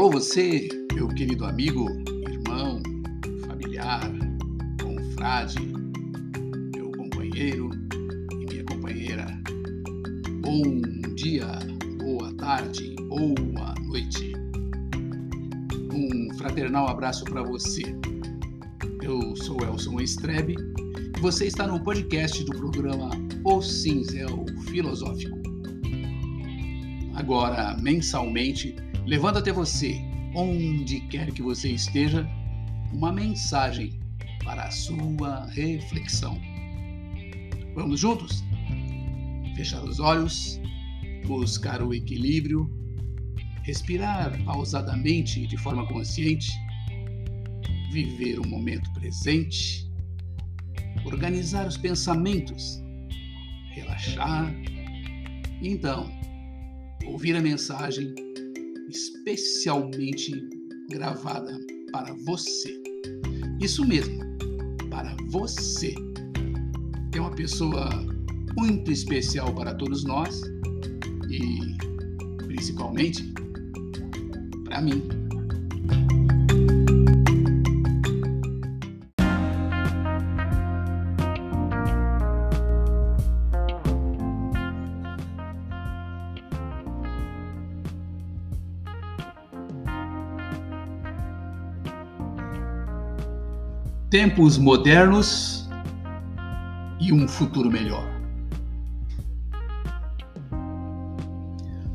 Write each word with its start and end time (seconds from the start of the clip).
Alô, 0.00 0.12
você, 0.12 0.66
meu 0.94 1.08
querido 1.08 1.44
amigo, 1.44 1.86
irmão, 2.26 2.80
familiar, 3.46 4.00
confrade, 4.82 5.58
meu 6.74 6.90
companheiro 6.92 7.68
e 8.32 8.46
minha 8.46 8.64
companheira. 8.64 9.26
Bom 10.40 10.80
dia, 11.14 11.46
boa 11.98 12.32
tarde, 12.36 12.96
boa 13.08 13.74
noite. 13.82 14.32
Um 15.92 16.34
fraternal 16.38 16.88
abraço 16.88 17.26
para 17.26 17.42
você. 17.42 17.82
Eu 19.02 19.36
sou 19.36 19.58
Elson 19.62 20.00
Estrebe 20.00 20.56
e 21.14 21.20
você 21.20 21.46
está 21.46 21.66
no 21.66 21.78
podcast 21.78 22.42
do 22.42 22.52
programa 22.52 23.10
O 23.44 23.60
Cinzel 23.60 24.46
Filosófico. 24.70 25.38
Agora, 27.14 27.76
mensalmente, 27.82 28.74
levando 29.10 29.38
até 29.38 29.50
você, 29.50 30.00
onde 30.36 31.00
quer 31.00 31.32
que 31.32 31.42
você 31.42 31.68
esteja, 31.68 32.24
uma 32.92 33.10
mensagem 33.10 33.98
para 34.44 34.62
a 34.62 34.70
sua 34.70 35.46
reflexão. 35.46 36.40
Vamos 37.74 37.98
juntos? 37.98 38.44
Fechar 39.56 39.82
os 39.82 39.98
olhos, 39.98 40.60
buscar 41.26 41.82
o 41.82 41.92
equilíbrio, 41.92 42.70
respirar 43.64 44.40
pausadamente 44.44 45.44
de 45.44 45.56
forma 45.56 45.84
consciente, 45.88 46.52
viver 47.90 48.38
o 48.38 48.46
momento 48.46 48.92
presente, 48.92 49.90
organizar 51.04 51.66
os 51.66 51.76
pensamentos, 51.76 52.80
relaxar 53.72 54.54
e 55.60 55.68
então 55.68 56.08
ouvir 57.04 57.34
a 57.34 57.40
mensagem 57.40 58.29
especialmente 58.90 60.32
gravada 60.90 61.58
para 61.92 62.12
você. 62.26 62.80
Isso 63.60 63.84
mesmo, 63.86 64.18
para 64.90 65.16
você. 65.28 65.94
É 67.14 67.20
uma 67.20 67.30
pessoa 67.30 67.88
muito 68.56 68.90
especial 68.90 69.54
para 69.54 69.74
todos 69.74 70.04
nós 70.04 70.42
e 71.30 71.76
principalmente 72.46 73.32
para 74.64 74.80
mim. 74.80 75.02
Tempos 94.10 94.58
modernos 94.58 95.68
e 97.00 97.12
um 97.12 97.28
futuro 97.28 97.70
melhor. 97.70 98.04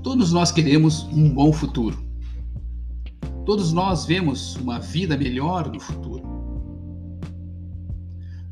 Todos 0.00 0.32
nós 0.32 0.52
queremos 0.52 1.02
um 1.12 1.28
bom 1.28 1.52
futuro. 1.52 1.98
Todos 3.44 3.72
nós 3.72 4.06
vemos 4.06 4.54
uma 4.56 4.78
vida 4.78 5.16
melhor 5.16 5.68
no 5.68 5.80
futuro. 5.80 6.22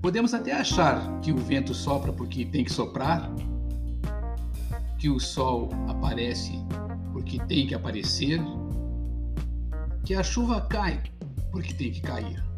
Podemos 0.00 0.34
até 0.34 0.52
achar 0.52 1.20
que 1.20 1.30
o 1.30 1.36
vento 1.36 1.72
sopra 1.72 2.12
porque 2.12 2.44
tem 2.44 2.64
que 2.64 2.72
soprar, 2.72 3.32
que 4.98 5.08
o 5.08 5.20
sol 5.20 5.70
aparece 5.86 6.58
porque 7.12 7.38
tem 7.46 7.68
que 7.68 7.76
aparecer, 7.76 8.40
que 10.04 10.14
a 10.14 10.22
chuva 10.24 10.62
cai 10.62 11.00
porque 11.52 11.72
tem 11.72 11.92
que 11.92 12.00
cair. 12.00 12.51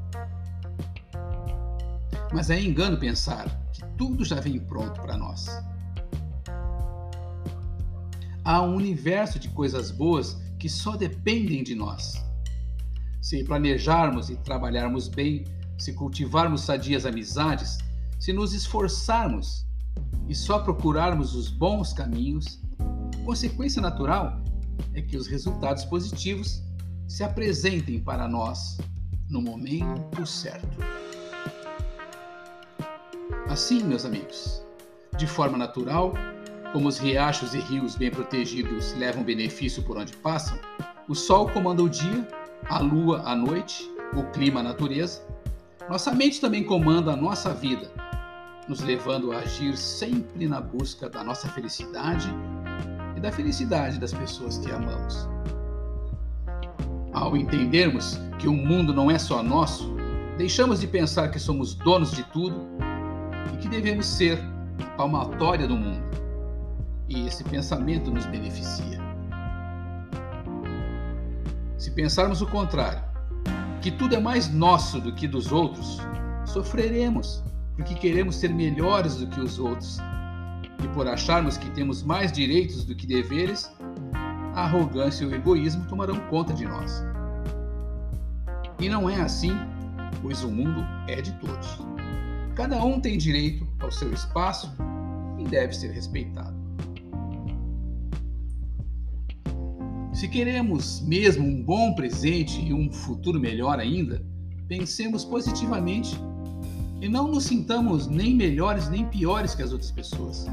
Mas 2.34 2.50
é 2.50 2.60
engano 2.60 2.98
pensar 2.98 3.48
que 3.72 3.80
tudo 3.96 4.24
já 4.24 4.40
vem 4.40 4.58
pronto 4.58 5.00
para 5.00 5.16
nós. 5.16 5.46
Há 8.44 8.60
um 8.60 8.74
universo 8.74 9.38
de 9.38 9.48
coisas 9.50 9.92
boas 9.92 10.36
que 10.58 10.68
só 10.68 10.96
dependem 10.96 11.62
de 11.62 11.76
nós. 11.76 12.20
Se 13.22 13.44
planejarmos 13.44 14.30
e 14.30 14.36
trabalharmos 14.36 15.06
bem, 15.06 15.44
se 15.78 15.92
cultivarmos 15.92 16.62
sadias 16.62 17.06
amizades, 17.06 17.78
se 18.18 18.32
nos 18.32 18.52
esforçarmos 18.52 19.64
e 20.28 20.34
só 20.34 20.58
procurarmos 20.58 21.36
os 21.36 21.48
bons 21.48 21.92
caminhos, 21.92 22.60
consequência 23.24 23.80
natural 23.80 24.42
é 24.92 25.00
que 25.00 25.16
os 25.16 25.28
resultados 25.28 25.84
positivos 25.84 26.64
se 27.06 27.22
apresentem 27.22 28.00
para 28.00 28.26
nós 28.26 28.76
no 29.30 29.40
momento 29.40 30.26
certo. 30.26 31.03
Assim, 33.54 33.84
meus 33.84 34.04
amigos, 34.04 34.64
de 35.16 35.28
forma 35.28 35.56
natural, 35.56 36.12
como 36.72 36.88
os 36.88 36.98
riachos 36.98 37.54
e 37.54 37.60
rios 37.60 37.94
bem 37.94 38.10
protegidos 38.10 38.92
levam 38.94 39.22
benefício 39.22 39.80
por 39.84 39.96
onde 39.96 40.12
passam, 40.12 40.58
o 41.08 41.14
sol 41.14 41.48
comanda 41.48 41.80
o 41.80 41.88
dia, 41.88 42.26
a 42.68 42.80
lua 42.80 43.22
a 43.24 43.36
noite, 43.36 43.88
o 44.12 44.24
clima 44.32 44.58
a 44.58 44.62
natureza. 44.64 45.24
Nossa 45.88 46.10
mente 46.10 46.40
também 46.40 46.64
comanda 46.64 47.12
a 47.12 47.16
nossa 47.16 47.54
vida, 47.54 47.88
nos 48.66 48.80
levando 48.80 49.30
a 49.30 49.38
agir 49.38 49.76
sempre 49.76 50.48
na 50.48 50.60
busca 50.60 51.08
da 51.08 51.22
nossa 51.22 51.48
felicidade 51.48 52.28
e 53.16 53.20
da 53.20 53.30
felicidade 53.30 54.00
das 54.00 54.12
pessoas 54.12 54.58
que 54.58 54.72
amamos. 54.72 55.28
Ao 57.12 57.36
entendermos 57.36 58.18
que 58.36 58.48
o 58.48 58.52
mundo 58.52 58.92
não 58.92 59.08
é 59.08 59.16
só 59.16 59.44
nosso, 59.44 59.94
deixamos 60.36 60.80
de 60.80 60.88
pensar 60.88 61.28
que 61.28 61.38
somos 61.38 61.72
donos 61.72 62.10
de 62.10 62.24
tudo 62.24 62.74
que 63.64 63.68
devemos 63.70 64.04
ser 64.04 64.38
palmatória 64.94 65.66
do 65.66 65.74
mundo. 65.74 66.04
E 67.08 67.26
esse 67.26 67.42
pensamento 67.44 68.10
nos 68.10 68.26
beneficia. 68.26 69.00
Se 71.78 71.90
pensarmos 71.92 72.42
o 72.42 72.46
contrário, 72.46 73.02
que 73.80 73.90
tudo 73.90 74.16
é 74.16 74.20
mais 74.20 74.52
nosso 74.52 75.00
do 75.00 75.14
que 75.14 75.26
dos 75.26 75.50
outros, 75.50 75.98
sofreremos 76.44 77.42
porque 77.74 77.94
queremos 77.94 78.36
ser 78.36 78.50
melhores 78.50 79.16
do 79.16 79.26
que 79.28 79.40
os 79.40 79.58
outros. 79.58 79.98
E 80.82 80.88
por 80.88 81.08
acharmos 81.08 81.56
que 81.56 81.70
temos 81.70 82.02
mais 82.02 82.30
direitos 82.30 82.84
do 82.84 82.94
que 82.94 83.06
deveres, 83.06 83.74
a 84.54 84.64
arrogância 84.64 85.24
e 85.24 85.26
o 85.26 85.34
egoísmo 85.34 85.86
tomarão 85.86 86.20
conta 86.28 86.52
de 86.52 86.66
nós. 86.66 87.02
E 88.78 88.90
não 88.90 89.08
é 89.08 89.22
assim, 89.22 89.56
pois 90.20 90.44
o 90.44 90.50
mundo 90.50 90.84
é 91.08 91.22
de 91.22 91.32
todos. 91.38 91.93
Cada 92.54 92.84
um 92.84 93.00
tem 93.00 93.18
direito 93.18 93.66
ao 93.80 93.90
seu 93.90 94.12
espaço 94.12 94.72
e 95.38 95.44
deve 95.44 95.74
ser 95.74 95.90
respeitado. 95.90 96.54
Se 100.12 100.28
queremos 100.28 101.00
mesmo 101.00 101.44
um 101.44 101.60
bom 101.60 101.94
presente 101.94 102.60
e 102.60 102.72
um 102.72 102.92
futuro 102.92 103.40
melhor 103.40 103.80
ainda, 103.80 104.24
pensemos 104.68 105.24
positivamente 105.24 106.16
e 107.00 107.08
não 107.08 107.26
nos 107.26 107.44
sintamos 107.44 108.06
nem 108.06 108.34
melhores 108.34 108.88
nem 108.88 109.04
piores 109.06 109.54
que 109.56 109.62
as 109.62 109.72
outras 109.72 109.90
pessoas. 109.90 110.46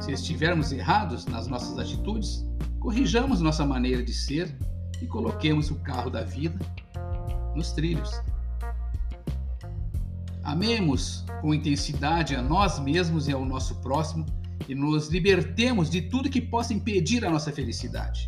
Se 0.00 0.12
estivermos 0.12 0.70
errados 0.70 1.26
nas 1.26 1.48
nossas 1.48 1.76
atitudes, 1.78 2.46
corrijamos 2.78 3.40
nossa 3.40 3.66
maneira 3.66 4.04
de 4.04 4.14
ser 4.14 4.56
e 5.02 5.06
coloquemos 5.06 5.68
o 5.70 5.74
carro 5.80 6.08
da 6.08 6.22
vida 6.22 6.58
nos 7.56 7.72
trilhos. 7.72 8.22
Amemos 10.42 11.24
com 11.40 11.54
intensidade 11.54 12.34
a 12.34 12.42
nós 12.42 12.80
mesmos 12.80 13.28
e 13.28 13.32
ao 13.32 13.44
nosso 13.44 13.76
próximo 13.76 14.26
e 14.68 14.74
nos 14.74 15.08
libertemos 15.08 15.88
de 15.88 16.02
tudo 16.02 16.30
que 16.30 16.40
possa 16.40 16.74
impedir 16.74 17.24
a 17.24 17.30
nossa 17.30 17.52
felicidade. 17.52 18.26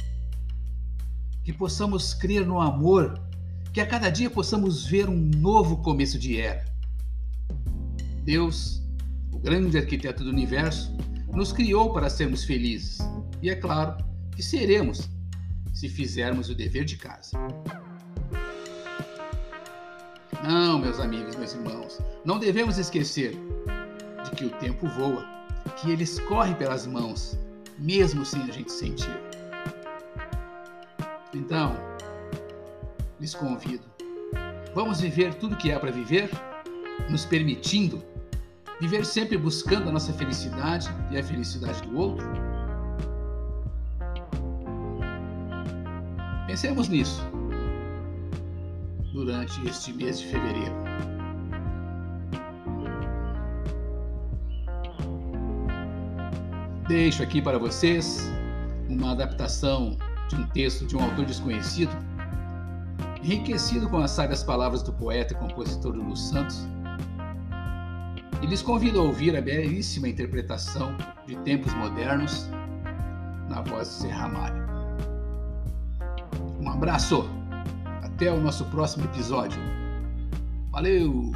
Que 1.42 1.52
possamos 1.52 2.14
crer 2.14 2.46
no 2.46 2.60
amor, 2.60 3.20
que 3.72 3.80
a 3.80 3.86
cada 3.86 4.10
dia 4.10 4.30
possamos 4.30 4.86
ver 4.86 5.08
um 5.08 5.30
novo 5.36 5.78
começo 5.78 6.18
de 6.18 6.40
era. 6.40 6.64
Deus, 8.22 8.82
o 9.32 9.38
grande 9.38 9.76
arquiteto 9.76 10.22
do 10.22 10.30
universo, 10.30 10.96
nos 11.32 11.52
criou 11.52 11.92
para 11.92 12.08
sermos 12.08 12.44
felizes 12.44 12.98
e 13.42 13.50
é 13.50 13.56
claro 13.56 14.02
que 14.34 14.42
seremos 14.42 15.10
se 15.72 15.88
fizermos 15.88 16.48
o 16.48 16.54
dever 16.54 16.84
de 16.84 16.96
casa. 16.96 17.36
Não, 20.46 20.78
meus 20.78 21.00
amigos, 21.00 21.36
meus 21.36 21.54
irmãos, 21.54 21.98
não 22.22 22.38
devemos 22.38 22.76
esquecer 22.76 23.34
de 24.24 24.30
que 24.32 24.44
o 24.44 24.50
tempo 24.50 24.86
voa, 24.86 25.24
que 25.76 25.90
ele 25.90 26.04
escorre 26.04 26.54
pelas 26.54 26.86
mãos, 26.86 27.38
mesmo 27.78 28.26
sem 28.26 28.42
a 28.42 28.52
gente 28.52 28.70
sentir. 28.70 29.18
Então, 31.32 31.74
lhes 33.18 33.34
convido, 33.34 33.84
vamos 34.74 35.00
viver 35.00 35.32
tudo 35.36 35.56
que 35.56 35.72
há 35.72 35.80
para 35.80 35.90
viver, 35.90 36.28
nos 37.08 37.24
permitindo 37.24 38.04
viver 38.78 39.06
sempre 39.06 39.38
buscando 39.38 39.88
a 39.88 39.92
nossa 39.92 40.12
felicidade 40.12 40.90
e 41.10 41.16
a 41.16 41.24
felicidade 41.24 41.80
do 41.88 41.96
outro? 41.96 42.26
Pensemos 46.46 46.88
nisso 46.88 47.22
durante 49.24 49.66
este 49.66 49.92
mês 49.92 50.20
de 50.20 50.26
fevereiro. 50.26 50.74
Deixo 56.86 57.22
aqui 57.22 57.40
para 57.40 57.58
vocês 57.58 58.30
uma 58.88 59.12
adaptação 59.12 59.96
de 60.28 60.36
um 60.36 60.46
texto 60.48 60.86
de 60.86 60.94
um 60.94 61.02
autor 61.02 61.24
desconhecido, 61.24 61.90
enriquecido 63.22 63.88
com 63.88 63.98
as 63.98 64.10
sábias 64.10 64.42
palavras 64.42 64.82
do 64.82 64.92
poeta 64.92 65.32
e 65.32 65.36
compositor 65.36 65.94
Lulu 65.94 66.16
Santos, 66.16 66.68
e 68.42 68.46
lhes 68.46 68.60
convido 68.60 69.00
a 69.00 69.04
ouvir 69.04 69.34
a 69.34 69.40
belíssima 69.40 70.06
interpretação 70.06 70.94
de 71.26 71.34
Tempos 71.36 71.72
Modernos 71.72 72.46
na 73.48 73.62
voz 73.62 73.88
de 73.88 73.94
Serra 73.94 74.28
Mário. 74.28 74.64
Um 76.60 76.68
abraço! 76.68 77.43
Até 78.14 78.30
o 78.30 78.38
nosso 78.38 78.64
próximo 78.66 79.06
episódio. 79.06 79.60
Valeu! 80.70 81.32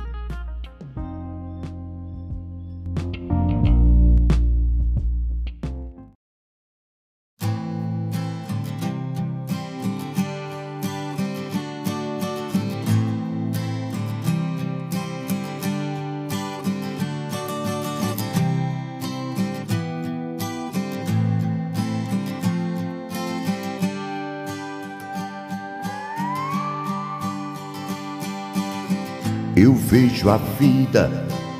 Eu 29.60 29.74
vejo 29.74 30.30
a 30.30 30.36
vida 30.36 31.10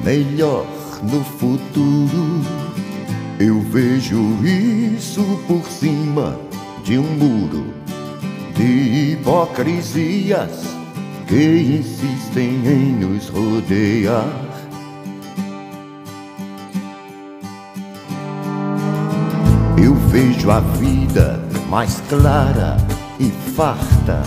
melhor 0.05 0.65
no 1.03 1.25
futuro. 1.25 2.41
Eu 3.41 3.61
vejo 3.61 4.39
isso 4.45 5.25
por 5.49 5.65
cima 5.65 6.39
de 6.85 6.97
um 6.97 7.03
muro 7.03 7.75
de 8.55 9.15
hipocrisias 9.15 10.77
que 11.27 11.81
insistem 11.81 12.65
em 12.65 12.93
nos 13.01 13.29
rodear. 13.31 14.29
Eu 19.77 19.97
vejo 20.13 20.53
a 20.53 20.61
vida 20.61 21.41
mais 21.69 22.01
clara 22.09 22.77
e 23.19 23.29
farta, 23.57 24.23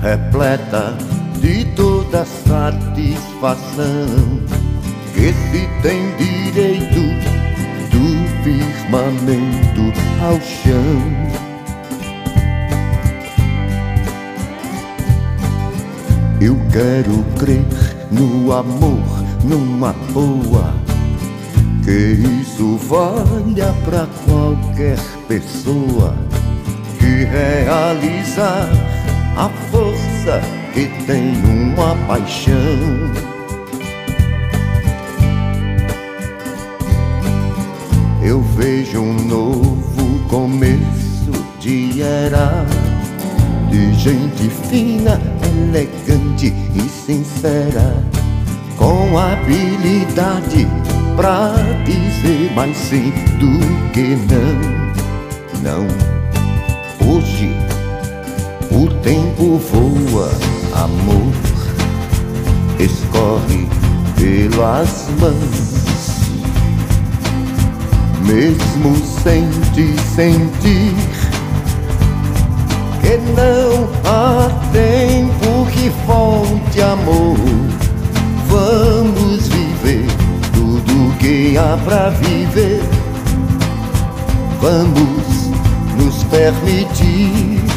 repleta 0.00 1.17
de 1.48 1.64
toda 1.74 2.26
satisfação. 2.26 4.06
Que 5.14 5.32
se 5.32 5.66
tem 5.82 6.14
direito 6.16 7.00
do 7.90 8.04
firmamento 8.44 9.84
ao 10.22 10.38
chão. 10.42 10.98
Eu 16.40 16.56
quero 16.70 17.24
crer 17.38 17.64
no 18.12 18.52
amor, 18.52 19.02
numa 19.42 19.94
boa, 20.12 20.74
que 21.82 22.40
isso 22.42 22.76
valha 22.76 23.74
pra 23.86 24.06
qualquer 24.26 24.98
pessoa. 25.26 26.14
Que 26.98 27.24
realizar 27.24 28.68
a 29.36 29.48
força 29.70 30.57
que 30.78 30.86
tem 31.06 31.32
uma 31.44 31.96
paixão. 32.06 32.54
Eu 38.22 38.40
vejo 38.56 39.00
um 39.00 39.14
novo 39.14 40.28
começo 40.28 41.32
de 41.58 42.00
era 42.00 42.64
de 43.68 43.92
gente 43.94 44.48
fina, 44.68 45.20
elegante 45.42 46.54
e 46.76 46.88
sincera, 46.88 47.96
com 48.76 49.18
habilidade 49.18 50.68
pra 51.16 51.54
dizer 51.84 52.52
mais 52.54 52.76
sim 52.76 53.12
do 53.40 53.90
que 53.92 54.16
não, 54.30 55.60
não. 55.60 55.86
Hoje 57.04 57.50
o 58.70 58.86
tempo 59.02 59.58
voa, 59.58 60.30
amor 60.74 61.32
escorre 62.78 63.68
pelas 64.16 65.08
mãos, 65.20 66.20
mesmo 68.24 68.96
sem 69.22 69.48
te 69.74 69.94
sentir. 70.14 70.94
Que 73.00 73.16
não 73.34 73.88
há 74.04 74.50
tempo 74.72 75.66
que 75.72 75.90
falte 76.06 76.82
amor. 76.82 77.38
Vamos 78.48 79.48
viver 79.48 80.06
tudo 80.52 81.16
que 81.18 81.56
há 81.56 81.78
pra 81.84 82.10
viver. 82.10 82.82
Vamos 84.60 85.50
nos 85.96 86.22
permitir 86.24 87.67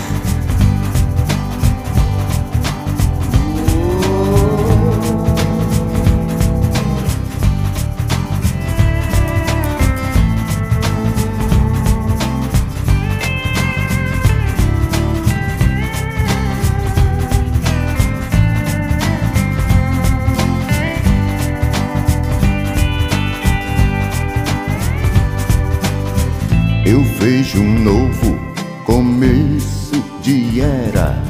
vejo 27.22 27.60
um 27.60 27.84
novo 27.84 28.40
começo 28.84 30.04
de 30.24 30.60
era. 30.60 31.22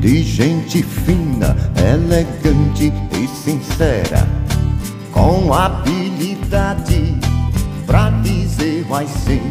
De 0.00 0.22
gente 0.22 0.82
fina, 0.82 1.54
elegante 1.76 2.92
e 3.12 3.28
sincera, 3.28 4.26
com 5.12 5.52
habilidade 5.52 7.14
pra 7.86 8.08
dizer 8.22 8.86
mais 8.88 9.10
sim 9.10 9.42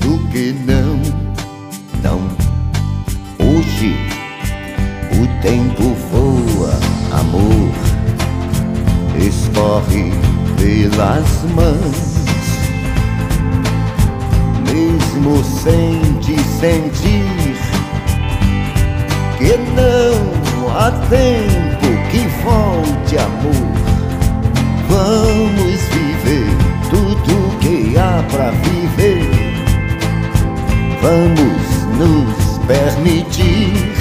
do 0.00 0.18
que 0.30 0.54
não, 0.66 1.00
não. 2.02 2.20
Hoje 3.44 3.96
o 5.20 5.42
tempo 5.42 5.96
voa, 6.12 6.78
amor. 7.18 7.72
Escorre 9.18 10.12
pelas 10.56 11.42
mãos 11.54 12.21
mesmo 15.12 15.44
sem 15.44 16.00
te 16.20 16.38
sentir 16.42 17.56
que 19.38 19.56
não 19.74 20.76
há 20.76 20.90
tempo 21.08 21.86
que 22.10 22.26
volte 22.42 23.18
amor. 23.18 23.72
Vamos 24.88 25.80
viver 25.92 26.56
tudo 26.90 27.58
que 27.58 27.96
há 27.98 28.22
pra 28.30 28.50
viver. 28.50 29.28
Vamos 31.02 31.62
nos 31.98 32.58
permitir 32.66 33.91